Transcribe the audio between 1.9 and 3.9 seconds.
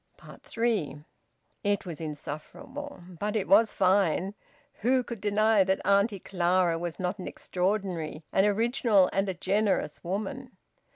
insufferable. But it was